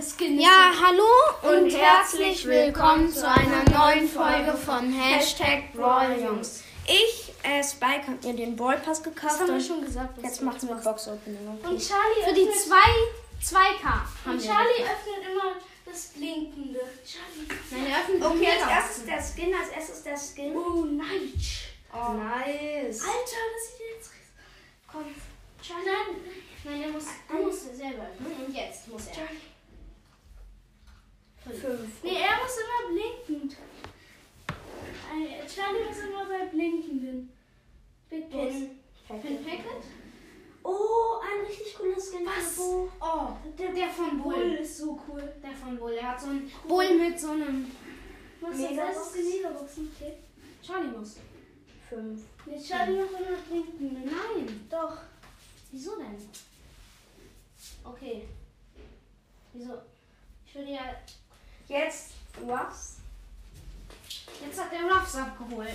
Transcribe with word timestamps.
Das 0.00 0.14
Ja, 0.18 0.72
hallo 0.82 1.04
und, 1.42 1.64
Und 1.64 1.70
herzlich 1.78 2.46
willkommen 2.46 3.12
zu 3.12 3.28
einer 3.28 3.64
neuen 3.64 4.08
Folge 4.08 4.56
von 4.56 4.90
Hashtag 4.90 5.74
Brawl 5.74 6.18
Jungs. 6.18 6.62
Ich, 6.86 7.34
äh, 7.42 7.62
Spike, 7.62 8.06
hab 8.06 8.24
mir 8.24 8.32
den 8.32 8.56
Ballpass 8.56 9.02
Das 9.02 9.02
gekauft 9.02 9.40
haben 9.40 9.48
wir 9.48 9.54
und 9.56 9.62
schon 9.62 9.84
gesagt. 9.84 10.16
was 10.16 10.24
jetzt 10.24 10.40
machen 10.40 10.68
wir. 10.70 10.76
Box 10.76 11.06
Opening. 11.06 11.46
Und 11.46 11.58
Okay. 11.62 11.76
Charlie 11.86 12.24
Für 12.24 12.32
die 12.32 12.48
öffnet, 12.48 12.62
zwei, 13.42 13.58
2K 13.60 13.84
haben 13.84 14.08
und. 14.32 14.42
Charlie 14.42 14.84
öffnet 14.84 15.30
immer 15.32 15.56
das 15.84 16.06
Blinkende. 16.06 16.80
Charlie. 17.04 17.60
Nein, 17.70 17.86
er 17.92 18.00
öffnet 18.00 18.24
Okay, 18.24 18.48
als 18.58 18.70
erstes 18.70 19.04
der 19.04 19.20
Skin, 19.44 19.54
als 19.54 19.68
erstes 19.68 20.02
der 20.02 20.16
Skin. 20.16 20.56
Oh, 20.56 20.84
nice. 20.86 21.60
Oh. 21.92 22.12
Nice. 22.14 23.02
Alter, 23.02 23.42
das 23.52 23.76
sieht 23.76 23.96
jetzt 23.98 24.10
Komm. 24.90 25.04
Charlie. 25.62 25.84
Nein, 25.84 26.16
Nein, 26.64 26.82
er 26.84 26.88
muss, 26.88 27.04
du 27.28 27.36
musst 27.36 27.76
selber 27.76 28.04
öffnen 28.04 28.46
und 28.46 28.54
jetzt 28.56 28.88
muss 28.88 29.06
er. 29.08 29.12
Charlie. 29.12 29.40
Fünf. 31.52 32.02
Nee, 32.02 32.16
er 32.16 32.42
muss 32.42 32.56
immer 32.58 32.92
blinkend. 32.92 33.56
Charlie 35.52 35.84
muss 35.88 35.98
immer 35.98 36.24
bei 36.26 36.46
blinkenden. 36.46 37.32
Big. 38.08 38.30
Pin. 38.30 38.78
Pin 39.08 39.44
Packet? 39.44 39.84
Oh, 40.62 41.20
ein 41.22 41.46
richtig 41.46 41.74
cooler 41.74 41.96
Skin. 41.96 42.26
Was? 42.26 42.56
Bo. 42.56 42.88
Oh, 43.00 43.28
der, 43.58 43.72
der 43.72 43.88
von 43.88 44.22
Bull 44.22 44.34
Bull. 44.34 44.52
ist 44.54 44.78
so 44.78 45.00
cool. 45.08 45.32
Der 45.42 45.52
von 45.52 45.76
Bull. 45.78 45.92
Er 45.92 46.10
hat 46.10 46.20
so 46.20 46.28
einen 46.28 46.50
Bull 46.68 46.98
mit 46.98 47.18
so 47.18 47.30
einem. 47.30 47.70
Was 48.40 48.58
ist 48.58 48.76
das? 48.76 49.12
Die 49.12 49.22
Megaboxen. 49.22 49.90
Okay. 49.96 50.14
Charlie 50.62 50.96
muss. 50.96 51.16
Fünf. 51.88 52.22
Nee, 52.46 52.60
Charlie 52.62 53.00
macht 53.00 53.10
immer 53.10 53.38
blinkende. 53.48 54.00
Nein. 54.00 54.66
Doch. 54.70 54.96
Wieso 55.72 55.96
denn? 55.96 56.16
Okay. 57.84 58.28
Wieso? 59.52 59.74
Ich 60.46 60.54
würde 60.54 60.70
ja. 60.70 60.94
Jetzt 61.70 62.14
Ruffs. 62.44 62.96
Jetzt 64.44 64.60
hat 64.60 64.72
der 64.72 64.90
Ruffs 64.90 65.14
abgeholt. 65.14 65.70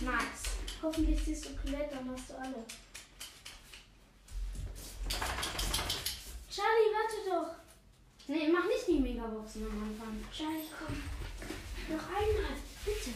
Nice. 0.00 0.56
Hoffentlich 0.82 1.24
ziehst 1.24 1.44
du 1.44 1.56
Colette, 1.56 1.94
dann 1.94 2.10
hast 2.10 2.30
du 2.30 2.34
alle. 2.34 2.64
Charlie, 6.50 6.90
warte 6.92 7.30
doch. 7.30 7.54
Nee, 8.26 8.48
mach 8.48 8.66
nicht 8.66 8.88
die 8.88 8.98
Megaboxen 8.98 9.64
am 9.66 9.84
Anfang. 9.84 10.24
Charlie, 10.36 10.66
komm. 10.76 11.00
Noch 11.96 12.08
einmal, 12.08 12.56
bitte. 12.84 13.10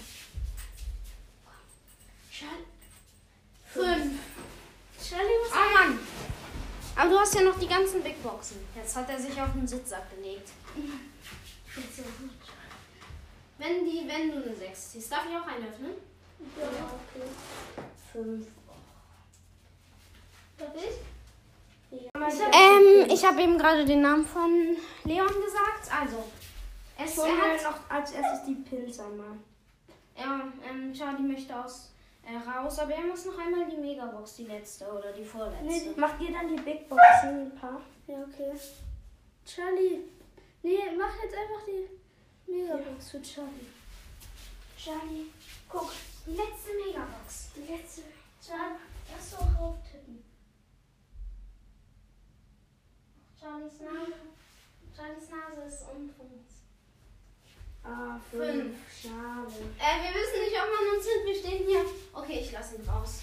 Charlie. 2.30 2.64
Fünf. 3.66 4.20
Charlie 5.02 5.38
muss. 5.42 5.52
Oh 5.52 5.74
Mann. 5.74 5.98
Aber 6.94 7.10
du 7.10 7.18
hast 7.18 7.34
ja 7.34 7.42
noch 7.42 7.58
die 7.58 7.66
ganzen 7.66 8.04
Big 8.04 8.22
Boxen. 8.22 8.58
Jetzt 8.76 8.94
hat 8.94 9.10
er 9.10 9.18
sich 9.18 9.40
auf 9.40 9.52
den 9.52 9.66
Sitzsack 9.66 10.08
gelegt. 10.14 10.50
So 11.74 12.02
gut. 12.02 12.30
Wenn 13.58 13.84
die, 13.84 14.08
wenn 14.08 14.30
du 14.30 14.42
eine 14.42 14.56
6 14.56 14.92
ziehst, 14.92 15.12
darf 15.12 15.24
ich 15.30 15.36
auch 15.36 15.46
einen 15.46 15.68
öffnen? 15.68 15.92
Ja, 16.56 16.66
okay. 16.66 17.28
Fünf. 18.12 18.46
Darf 20.58 20.74
ich? 20.76 21.10
Ähm, 21.92 23.08
ich 23.08 23.24
habe 23.24 23.42
eben 23.42 23.58
gerade 23.58 23.84
den 23.84 24.02
Namen 24.02 24.24
von 24.24 24.76
Leon 25.04 25.26
gesagt. 25.26 25.90
Also, 26.00 26.24
es 26.96 27.18
er 27.18 27.24
hat, 27.24 27.62
noch 27.64 27.90
als 27.90 28.12
erstes 28.12 28.44
die 28.46 28.54
Pins 28.54 29.00
einmal. 29.00 29.36
ja, 30.16 30.40
ähm, 30.68 30.92
Charlie 30.92 31.22
möchte 31.22 31.58
aus 31.58 31.90
äh, 32.24 32.36
raus, 32.48 32.78
aber 32.78 32.94
er 32.94 33.02
muss 33.02 33.24
noch 33.24 33.38
einmal 33.38 33.66
die 33.68 33.76
Megabox, 33.76 34.36
die 34.36 34.44
letzte 34.44 34.86
oder 34.86 35.12
die 35.12 35.24
vorletzte. 35.24 35.64
Nee, 35.64 35.92
Macht 35.96 36.20
ihr 36.20 36.32
dann 36.32 36.48
die 36.48 36.62
Big 36.62 36.88
Boxen 36.88 37.46
ein 37.46 37.54
paar? 37.56 37.80
Ja, 38.06 38.18
okay. 38.22 38.52
Charlie. 39.44 40.00
Nee, 40.62 40.78
mach 40.98 41.14
jetzt 41.22 41.34
einfach 41.36 41.64
die 41.66 42.50
Megabox 42.50 43.10
für 43.10 43.22
Charlie. 43.22 43.66
Charlie, 44.76 45.26
guck. 45.68 45.92
die 46.26 46.32
letzte 46.32 46.70
Megabox. 46.86 47.48
Die 47.56 47.72
letzte. 47.72 48.02
Charlie, 48.44 48.78
lass 49.10 49.30
doch 49.30 49.60
rauftippen. 49.60 50.22
Charlies 53.40 53.80
Nase. 53.80 54.12
Charlies 54.96 55.28
Nase 55.30 55.62
ist 55.68 55.84
unten. 55.94 56.30
Ah, 57.82 58.20
Fünf. 58.30 58.76
Schade. 59.02 59.54
Äh, 59.78 60.02
wir 60.02 60.12
wissen 60.14 60.40
nicht, 60.44 60.56
ob 60.60 60.68
man 60.68 60.94
uns 60.96 61.04
sieht. 61.04 61.24
Wir 61.24 61.34
stehen 61.34 61.66
hier. 61.66 61.84
Okay, 62.12 62.40
ich 62.42 62.52
lasse 62.52 62.76
ihn 62.76 62.86
raus. 62.88 63.20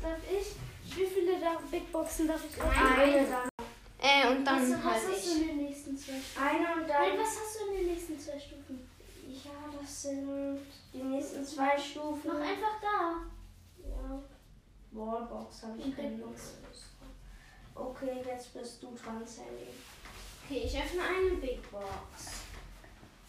Darf 0.00 0.18
ich? 0.30 0.96
Wie 0.96 1.06
viele 1.06 1.40
da 1.40 1.60
Big 1.70 1.90
Boxen 1.90 2.28
darf 2.28 2.40
ich 2.48 2.56
Nein. 2.56 2.68
Eine 3.00 3.26
dann. 3.26 3.48
Äh, 3.98 4.28
und 4.28 4.44
dann 4.44 4.62
was, 4.62 4.78
was 4.78 4.84
halt 4.84 5.02
hast 5.16 5.26
du 5.26 5.30
ich. 5.30 5.40
in 5.42 5.46
den 5.48 5.56
nächsten 5.64 5.96
zwei 5.96 6.12
und 7.12 7.18
was 7.18 7.28
hast 7.40 7.60
du 7.60 7.70
in 7.72 7.76
den 7.78 7.94
nächsten 7.94 8.18
zwei 8.18 8.38
Stufen? 8.38 8.88
Ja, 9.28 9.50
das 9.80 10.02
sind 10.02 10.58
die 10.92 11.02
nächsten 11.02 11.44
zwei 11.44 11.78
Stufen. 11.78 12.28
Noch 12.28 12.40
einfach 12.40 12.80
da. 12.80 13.22
Ja. 13.88 14.22
Wallbox 14.92 15.62
habe 15.62 15.78
ich 15.78 15.96
keine 15.96 16.16
Lust. 16.16 16.54
Okay, 17.74 18.22
jetzt 18.26 18.52
bist 18.52 18.82
du 18.82 18.94
dran, 18.94 19.26
Sandy. 19.26 19.68
Okay, 20.44 20.62
ich 20.64 20.76
öffne 20.76 21.02
eine 21.02 21.36
Big 21.40 21.70
Box. 21.70 21.86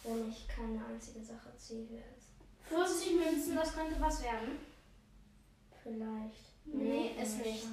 Wenn 0.02 0.30
ich 0.30 0.46
keine 0.46 0.84
einzige 0.84 1.24
Sache 1.24 1.56
ziehe 1.56 1.84
jetzt. 1.84 2.34
50 2.68 3.14
Münzen, 3.14 3.56
das 3.56 3.74
könnte 3.74 3.98
was 4.00 4.22
werden. 4.22 4.58
Vielleicht. 5.82 6.44
Nee, 6.66 7.14
ist 7.20 7.38
nicht. 7.38 7.64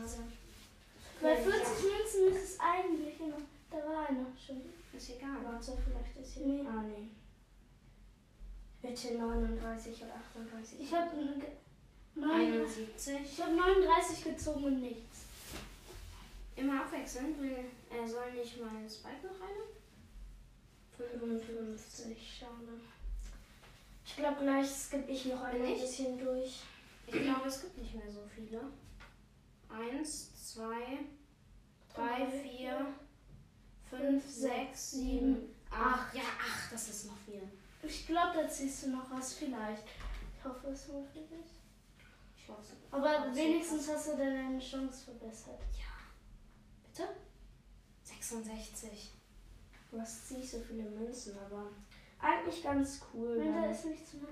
Bei 1.21 1.29
Ja, 1.29 1.35
40 1.35 1.51
Münzen 1.51 2.35
ist 2.35 2.43
es 2.53 2.59
eigentlich 2.59 3.19
immer. 3.19 3.37
Da 3.71 3.77
war 3.77 4.09
einer 4.09 4.25
schon. 4.37 4.61
Ist 4.93 5.09
egal. 5.09 5.37
Warte, 5.43 5.77
vielleicht 5.83 6.17
ist 6.17 6.33
hier. 6.33 6.45
Nee. 6.45 6.67
Ah, 6.67 6.83
nee. 6.83 7.07
Bitte 8.81 9.17
39 9.17 10.03
oder 10.03 10.15
38. 10.15 10.81
Ich 10.81 10.93
habe 10.93 11.11
71. 12.15 12.87
ich 13.23 13.41
hab 13.41 13.51
39 13.55 14.23
gezogen 14.23 14.63
und 14.65 14.81
nichts. 14.81 15.25
Immer 16.55 16.81
abwechselnd. 16.81 17.37
Er 17.89 18.07
soll 18.07 18.33
nicht 18.33 18.59
mal 18.59 18.89
Spike 18.89 19.27
noch 19.27 19.39
eine? 19.47 19.81
55, 20.97 22.37
schade. 22.39 22.79
Ich 24.05 24.15
glaube, 24.15 24.41
gleich 24.41 24.67
skippe 24.69 25.11
ich 25.11 25.25
noch 25.25 25.41
ein 25.43 25.53
Bin 25.61 25.65
ich? 25.71 25.81
bisschen 25.81 26.19
durch. 26.19 26.61
Ich 27.07 27.13
glaube, 27.13 27.47
es 27.47 27.61
gibt 27.61 27.77
nicht 27.77 27.95
mehr 27.95 28.11
so 28.11 28.21
viele. 28.35 28.61
Eins, 29.69 30.53
zwei, 30.53 30.99
drei, 31.93 32.27
vier, 32.29 32.87
fünf, 33.91 34.27
sechs, 34.27 34.91
sieben, 34.91 35.53
acht. 35.69 36.15
Ja, 36.15 36.23
acht, 36.23 36.71
das 36.71 36.89
ist 36.89 37.05
noch 37.05 37.17
viel. 37.25 37.43
Ich 37.83 38.07
glaube, 38.07 38.41
da 38.41 38.49
ziehst 38.49 38.83
du 38.83 38.89
noch 38.91 39.09
was 39.11 39.33
vielleicht. 39.33 39.83
Ich 40.37 40.43
hoffe, 40.43 40.67
es 40.69 40.89
war 40.89 41.03
für 41.03 41.19
dich. 41.19 41.61
Ich 42.35 42.47
hoffe. 42.47 42.75
Aber 42.89 43.35
wenigstens 43.35 43.87
hast 43.89 44.07
du 44.07 44.17
deine 44.17 44.59
Chance 44.59 45.05
verbessert. 45.05 45.59
Bitte? 46.83 47.09
66. 48.03 49.11
Du 49.89 49.99
hast 49.99 50.31
nicht 50.31 50.49
so 50.49 50.59
viele 50.59 50.89
Münzen, 50.89 51.37
aber 51.37 51.67
eigentlich 52.19 52.63
ganz 52.63 53.01
cool. 53.13 53.37
Nein, 53.37 53.53
da 53.53 53.61
dann. 53.61 53.71
ist 53.71 53.85
nichts 53.85 54.13
mehr. 54.13 54.29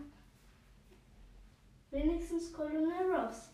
Wenigstens 1.92 2.54
Colonel 2.54 3.12
Ross. 3.12 3.49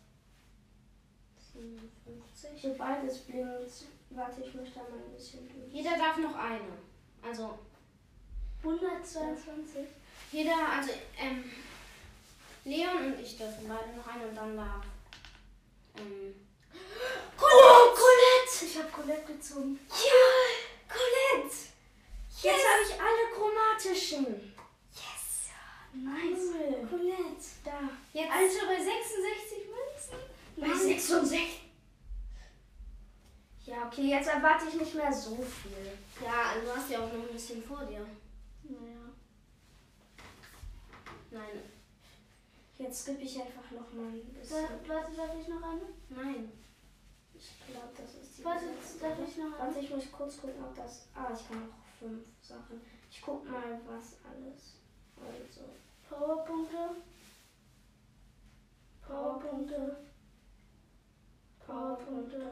57. 1.56 2.62
Sobald 2.62 3.04
es 3.08 3.20
blinkt, 3.20 3.72
warte, 4.12 4.42
ich 4.42 4.54
möchte 4.54 4.76
da 4.76 4.82
mal 4.82 5.04
ein 5.04 5.14
bisschen 5.16 5.48
durch. 5.48 5.72
Jeder 5.72 5.98
darf 5.98 6.18
noch 6.18 6.36
eine. 6.36 6.78
Also, 7.22 7.58
122. 8.64 9.86
jeder, 10.32 10.70
also, 10.78 10.92
ähm, 11.18 11.44
Leon 12.64 13.14
und 13.14 13.20
ich 13.20 13.38
dürfen 13.38 13.68
beide 13.68 13.96
noch 13.96 14.08
eine 14.08 14.28
und 14.28 14.36
dann 14.36 14.56
darf, 14.56 14.86
ähm, 15.98 16.36
Oh, 17.38 17.94
Colette! 17.94 18.66
Ich 18.66 18.78
habe 18.78 18.90
Colette 18.90 19.34
gezogen. 19.34 19.80
Ja, 19.90 20.94
Colette! 20.94 21.56
Jetzt 22.42 22.66
habe 22.68 22.84
ich 22.84 22.94
alle 23.00 23.32
chromatischen. 23.34 24.56
Nice. 25.96 26.52
Cool. 26.52 26.88
Colette. 26.90 27.46
Da. 27.64 27.90
jetzt, 28.14 28.32
Alter, 28.32 28.68
bei 28.68 28.84
66 28.84 29.58
Münzen? 29.58 29.65
Bei 30.58 30.68
66. 30.74 31.62
Ja, 33.66 33.88
okay, 33.88 34.10
jetzt 34.10 34.28
erwarte 34.28 34.66
ich 34.70 34.76
nicht 34.80 34.94
mehr 34.96 35.12
so 35.12 35.36
viel. 35.38 35.92
ja, 36.24 36.52
also 36.54 36.68
du 36.68 36.76
hast 36.76 36.90
ja 36.92 37.00
auch 37.00 37.12
noch 37.12 37.24
ein 37.24 37.34
bisschen 37.34 37.64
vor 37.64 37.84
dir. 37.86 38.06
Naja. 38.64 39.10
Nein, 41.32 41.62
Jetzt 42.78 43.04
skippe 43.04 43.22
ich 43.22 43.40
einfach 43.42 43.72
noch 43.72 43.92
mal 43.94 44.08
ein 44.10 44.34
Da, 44.34 44.40
bisschen. 44.40 44.64
warte, 44.88 45.16
darf 45.16 45.32
ich 45.40 45.48
noch 45.48 45.64
eine? 45.64 45.82
nein. 46.10 46.52
Ich 47.34 47.52
glaube, 47.68 47.90
das 47.98 48.16
ist 48.16 48.38
die 48.38 48.46
Warte, 48.46 48.66
darf 49.02 49.18
ich 49.28 49.38
noch 49.38 49.52
Warte, 49.60 49.76
eine? 49.76 49.80
ich 49.80 49.90
muss 49.90 50.12
kurz 50.12 50.40
gucken, 50.40 50.64
ob 50.64 50.76
das. 50.76 51.08
Ah, 51.16 51.32
ich 51.34 51.48
kann 51.48 51.68
noch 51.68 51.76
fünf 52.00 52.24
Sachen. 52.42 52.82
Ich 53.10 53.22
guck 53.22 53.50
mal, 53.50 53.80
was 53.88 54.18
alles. 54.24 54.76
Also. 55.18 55.62
Powerpunkte. 56.10 57.02
Powerpunkte. 59.08 59.98
Powerpunkte. 61.66 62.52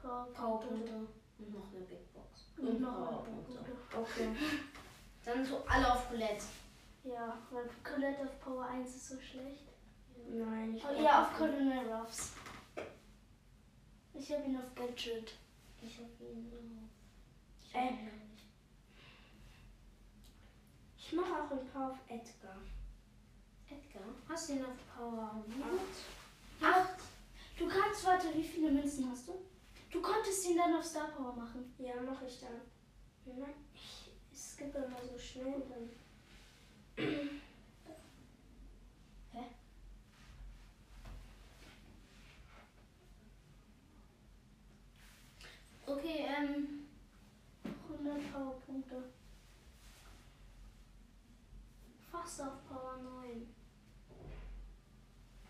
Powerpunkte. 0.00 0.40
Powerpunkte 0.40 0.94
und 1.38 1.54
noch 1.54 1.68
eine 1.74 1.80
Big 1.86 2.12
Box. 2.14 2.50
Und 2.58 2.80
noch 2.80 2.92
Oh, 2.92 3.04
Powerpunkte. 3.04 3.72
Okay. 3.96 4.28
Dann 5.24 5.44
so 5.44 5.62
alle 5.68 5.92
auf 5.92 6.08
Colette. 6.08 6.44
Ja, 7.04 7.36
weil 7.50 7.68
Colette 7.84 8.22
auf 8.22 8.40
Power 8.40 8.66
1 8.66 8.88
ist 8.88 9.08
so 9.08 9.20
schlecht. 9.20 9.64
Nein, 10.28 10.74
ich 10.76 10.84
Oh, 10.84 11.00
ja, 11.02 11.22
auf 11.22 11.36
Colonel 11.36 11.92
Ruffs. 11.92 12.32
Ich 14.14 14.32
habe 14.32 14.44
ihn 14.44 14.56
auf 14.56 14.74
Gadget. 14.74 15.32
Ich 15.82 15.98
hab 15.98 16.20
ihn 16.20 16.52
auf. 16.52 16.90
Ich 17.68 17.74
Äh. 17.74 17.78
hab 17.78 17.90
ihn 17.90 18.28
nicht. 18.30 18.44
Ich 20.96 21.12
mache 21.12 21.32
auch 21.42 21.50
ein 21.50 21.66
paar 21.72 21.90
auf 21.90 21.98
Edgar. 22.08 22.56
Edgar, 23.68 24.02
hast 24.28 24.48
du 24.48 24.52
ihn 24.54 24.64
auf 24.64 24.76
Power? 24.96 25.44
Acht. 26.62 26.91
Du 27.62 27.68
kannst, 27.68 28.04
warte, 28.04 28.34
wie 28.34 28.42
viele 28.42 28.72
Münzen 28.72 29.08
hast 29.08 29.28
du? 29.28 29.34
Du 29.88 30.02
konntest 30.02 30.44
ihn 30.48 30.56
dann 30.56 30.74
auf 30.74 30.84
Star 30.84 31.06
Power 31.12 31.32
machen. 31.32 31.72
Ja, 31.78 31.94
mache 32.02 32.26
ich 32.26 32.40
dann. 32.40 32.60
Ich 34.32 34.40
skippe 34.40 34.78
immer 34.78 35.00
so 35.00 35.16
schnell 35.16 35.62
dann. 35.68 35.88
Okay, 45.86 46.26
ähm. 46.36 46.88
100 47.64 48.32
Powerpunkte. 48.32 49.04
Fast 52.10 52.40
auf 52.40 52.66
Power 52.68 52.96
9. 53.22 53.54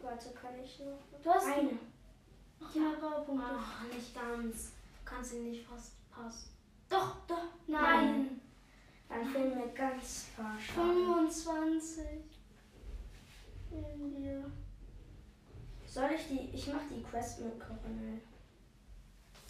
Warte, 0.01 0.31
kann 0.35 0.63
ich 0.63 0.79
noch? 0.81 0.99
Du 1.23 1.31
hast 1.31 1.47
eine. 1.47 1.92
Noch 2.63 2.75
mehr 2.75 2.99
Powerpunkte. 2.99 3.47
Ach, 3.49 3.85
nicht 3.93 4.15
ganz. 4.15 4.71
Du 4.71 5.05
kannst 5.05 5.35
ihn 5.35 5.51
nicht 5.51 5.67
fast 5.67 5.93
passen. 6.11 6.51
Doch, 6.89 7.17
doch. 7.27 7.45
Nein. 7.67 8.41
Dann 9.09 9.27
fehlen 9.27 9.59
mir 9.59 9.69
ganz 9.69 10.29
paar 10.37 10.59
Schaden. 10.59 11.29
25. 11.31 12.05
In 13.71 14.15
dir. 14.15 14.51
Soll 15.87 16.11
ich 16.15 16.29
die. 16.29 16.51
Ich 16.55 16.67
mache 16.69 16.87
die 16.91 17.03
Quest 17.03 17.41
mit 17.41 17.59
Coronel. 17.61 18.21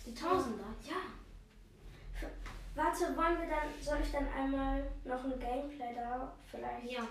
Die 0.04 0.14
Tausender? 0.14 0.74
Ja. 0.82 2.28
Warte, 2.74 3.16
wollen 3.16 3.38
wir 3.38 3.48
dann. 3.48 3.68
Soll 3.80 3.98
ich 4.02 4.10
dann 4.10 4.26
einmal 4.28 4.90
noch 5.04 5.24
ein 5.24 5.38
Gameplay 5.38 5.94
da 5.94 6.32
vielleicht? 6.50 6.90
Ja. 6.90 7.06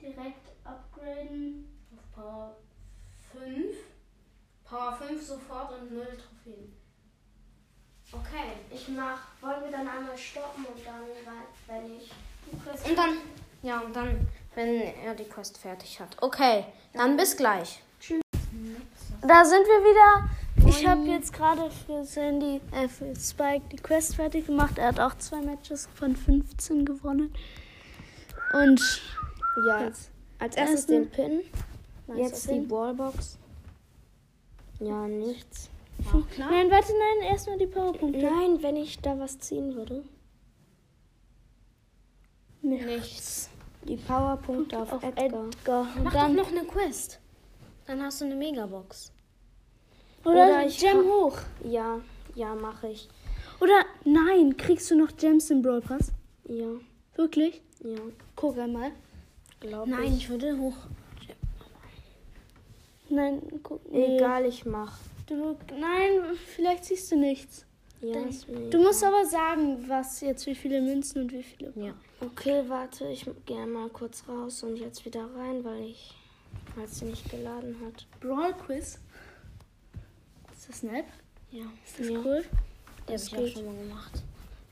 Direkt 0.00 0.50
upgraden. 0.64 1.66
Auf 1.96 2.12
Power 2.12 2.56
5. 2.56 2.64
Power 2.64 2.64
5 5.08 5.26
sofort 5.26 5.72
und 5.72 5.92
0 5.92 6.04
Trophäen. 6.04 6.72
Okay. 8.12 8.52
Ich 8.70 8.88
mach. 8.88 9.20
Wollen 9.40 9.64
wir 9.64 9.70
dann 9.70 9.88
einmal 9.88 10.16
stoppen 10.16 10.64
und 10.64 10.86
dann, 10.86 11.02
wenn 11.66 11.96
ich. 11.96 12.10
Die 12.50 12.58
Quest 12.58 12.88
Und 12.88 12.96
dann, 12.96 13.16
ja, 13.62 13.80
und 13.80 13.94
dann, 13.96 14.28
wenn 14.54 14.82
er 14.82 15.14
die 15.14 15.24
Quest 15.24 15.58
fertig 15.58 15.98
hat. 16.00 16.16
Okay, 16.20 16.64
dann 16.92 17.16
bis 17.16 17.36
gleich. 17.36 17.80
Da 19.26 19.44
sind 19.44 19.64
wir 19.64 19.80
wieder. 19.82 20.28
Ich 20.68 20.86
habe 20.86 21.02
jetzt 21.02 21.32
gerade 21.32 21.70
für 21.70 22.04
Sandy, 22.04 22.60
äh, 22.72 22.88
für 22.88 23.14
Spike 23.16 23.64
die 23.72 23.76
Quest 23.76 24.16
fertig 24.16 24.46
gemacht. 24.46 24.78
Er 24.78 24.88
hat 24.88 25.00
auch 25.00 25.16
zwei 25.18 25.40
Matches 25.40 25.88
von 25.94 26.14
15 26.14 26.84
gewonnen. 26.84 27.34
Und 28.52 28.80
Ja. 29.66 29.90
Als 30.38 30.56
erstes 30.56 30.86
den 30.86 31.08
Pin. 31.10 31.42
Jetzt 32.16 32.44
die 32.44 32.54
Pin. 32.54 32.68
Ballbox. 32.68 33.38
Ja, 34.84 35.06
nichts. 35.08 35.70
Nein, 36.38 36.70
warte, 36.70 36.92
nein, 36.92 37.30
erstmal 37.30 37.58
die 37.58 37.66
Powerpunkte. 37.66 38.20
Nein, 38.22 38.62
wenn 38.62 38.76
ich 38.76 38.98
da 39.00 39.18
was 39.18 39.38
ziehen 39.38 39.74
würde. 39.74 40.04
Nichts. 42.62 43.50
Die 43.86 43.96
Powerpunkte 43.96 44.78
auf, 44.78 44.92
Auf 44.92 45.02
Edgar. 45.02 45.46
Edgar. 45.46 45.86
Mach 46.02 46.12
dann, 46.12 46.36
doch 46.36 46.44
noch 46.44 46.50
eine 46.50 46.64
Quest. 46.66 47.20
Dann 47.86 48.02
hast 48.02 48.20
du 48.20 48.24
eine 48.24 48.34
Megabox. 48.34 49.12
oder 50.24 50.32
oder 50.32 50.66
ich 50.66 50.78
Gem 50.78 51.04
hoch. 51.04 51.36
Ja, 51.64 52.00
ja, 52.34 52.54
mache 52.54 52.88
ich. 52.88 53.08
Oder 53.60 53.84
nein, 54.04 54.56
kriegst 54.56 54.90
du 54.90 54.96
noch 54.96 55.14
Gems 55.16 55.50
im 55.50 55.62
Brawl 55.62 55.80
Pass? 55.82 56.12
Ja, 56.48 56.66
Wirklich? 57.16 57.62
ja, 57.80 57.98
Guck 58.34 58.58
einmal. 58.58 58.92
glaube 59.60 59.90
Nein, 59.90 60.04
ich. 60.14 60.16
ich 60.24 60.28
würde 60.30 60.56
hoch. 60.58 60.76
Nein, 63.08 63.42
guck. 63.62 63.90
Nee. 63.90 64.16
Egal, 64.16 64.46
ich 64.46 64.64
mach. 64.64 64.98
Du, 65.26 65.56
nein, 65.78 66.36
vielleicht 66.54 66.84
siehst 66.84 67.10
du 67.12 67.16
nichts. 67.16 67.64
Ja, 68.00 68.20
ist 68.20 68.48
mir 68.48 68.68
Du 68.68 68.82
musst 68.82 69.02
aber 69.02 69.24
sagen, 69.24 69.84
was 69.88 70.20
jetzt, 70.20 70.46
wie 70.46 70.54
viele 70.54 70.82
Münzen 70.82 71.22
und 71.22 71.32
wie 71.32 71.42
viele. 71.42 71.72
Ja. 71.76 71.94
Okay, 72.20 72.62
warte, 72.68 73.06
ich 73.08 73.26
gehe 73.46 73.66
mal 73.66 73.88
kurz 73.88 74.24
raus 74.28 74.62
und 74.62 74.76
jetzt 74.76 75.04
wieder 75.06 75.26
rein, 75.34 75.64
weil 75.64 75.84
ich, 75.84 76.14
weil 76.76 76.86
sie 76.86 77.06
nicht 77.06 77.30
geladen 77.30 77.76
hat. 77.84 78.06
Brawl 78.20 78.52
Quiz. 78.54 78.98
Ist 80.52 80.68
das 80.68 80.82
nett? 80.82 81.06
Ja, 81.50 81.64
Ist 81.84 82.00
das 82.00 82.08
ja. 82.08 82.18
cool? 82.18 82.44
Das 83.06 83.24
Das 83.24 83.32
habe 83.32 83.46
ich 83.46 83.52
schon 83.54 83.64
mal 83.66 83.76
gemacht. 83.76 84.22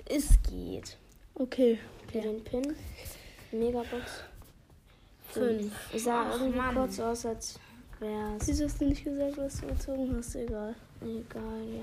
Es 0.07 0.29
geht. 0.51 0.97
Okay. 1.35 1.79
Für 2.11 2.21
den 2.21 2.45
Pin. 2.45 2.75
Megabox. 3.53 4.25
Fünf. 5.29 5.73
Sah 5.97 6.27
Ach, 6.29 6.41
irgendwie 6.41 6.59
Mann. 6.59 6.75
kurz 6.75 7.01
aus, 7.01 7.25
als 7.25 7.59
wäre 8.03 8.37
es 8.39 8.49
Wieso 8.49 8.65
hast 8.65 8.81
du 8.81 8.87
nicht 8.87 9.05
gesagt, 9.05 9.39
was 9.39 9.61
du 9.61 9.67
gezogen 9.69 10.15
hast? 10.17 10.35
Egal. 10.35 10.75
egal, 11.01 11.65
ja. 11.67 11.83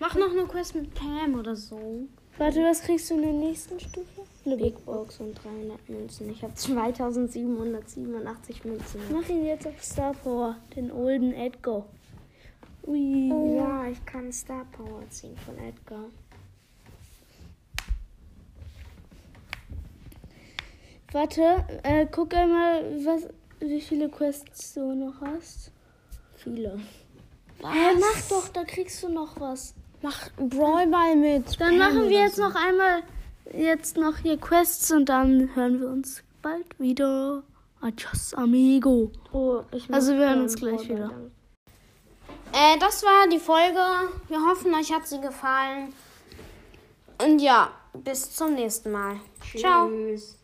Mach 0.00 0.14
noch 0.16 0.32
eine 0.32 0.44
Quest 0.44 0.74
mit 0.74 0.92
Pam 0.94 1.38
oder 1.38 1.56
so. 1.56 2.06
Warte, 2.38 2.62
was 2.64 2.82
kriegst 2.82 3.10
du 3.10 3.14
in 3.14 3.22
der 3.22 3.32
nächsten 3.32 3.78
Stufe? 3.78 4.22
Eine 4.44 4.56
Big 4.56 4.84
Box 4.84 5.20
und 5.20 5.34
300 5.34 5.88
Münzen. 5.88 6.30
Ich 6.30 6.42
habe 6.42 6.54
2787 6.54 8.64
Münzen. 8.64 9.00
Mach 9.12 9.28
ihn 9.28 9.44
jetzt 9.44 9.66
auf 9.66 9.82
Star 9.82 10.12
Power, 10.12 10.56
den 10.74 10.90
olden 10.90 11.32
Edgar. 11.32 11.84
Ui. 12.86 13.28
Ja, 13.56 13.86
ich 13.86 14.04
kann 14.04 14.32
Star 14.32 14.66
Power 14.72 15.08
ziehen 15.10 15.36
von 15.36 15.56
Edgar. 15.58 16.06
Warte, 21.12 21.64
äh, 21.82 22.06
guck 22.10 22.34
einmal, 22.34 22.82
was, 23.04 23.28
wie 23.68 23.80
viele 23.80 24.08
Quests 24.08 24.74
du 24.74 24.94
noch 24.94 25.20
hast. 25.20 25.70
Viele. 26.36 26.78
Hä, 27.58 27.96
mach 28.00 28.28
doch, 28.28 28.48
da 28.48 28.64
kriegst 28.64 29.02
du 29.02 29.08
noch 29.08 29.38
was. 29.40 29.74
Mach 30.02 30.28
einen 30.36 30.48
Brawlball 30.48 31.16
mit. 31.16 31.60
Dann 31.60 31.78
machen 31.78 32.08
wir 32.08 32.22
jetzt 32.22 32.36
so. 32.36 32.42
noch 32.42 32.54
einmal 32.56 33.02
jetzt 33.52 33.96
noch 33.96 34.18
hier 34.18 34.38
Quests 34.38 34.90
und 34.90 35.08
dann 35.08 35.54
hören 35.54 35.80
wir 35.80 35.88
uns 35.88 36.22
bald 36.40 36.78
wieder. 36.78 37.42
Adios, 37.80 38.34
amigo. 38.34 39.10
Oh, 39.32 39.62
Also 39.90 40.12
wir 40.12 40.20
hören 40.20 40.28
keinen 40.28 40.42
uns 40.42 40.56
gleich 40.56 40.88
wieder. 40.88 41.10
Äh, 42.52 42.78
das 42.78 43.02
war 43.02 43.28
die 43.28 43.38
Folge. 43.38 43.80
Wir 44.28 44.40
hoffen, 44.46 44.74
euch 44.74 44.92
hat 44.92 45.06
sie 45.06 45.20
gefallen. 45.20 45.92
Und 47.24 47.40
ja, 47.40 47.70
bis 47.94 48.34
zum 48.34 48.54
nächsten 48.54 48.92
Mal. 48.92 49.16
Ciao. 49.56 49.88
Tschüss. 49.88 50.41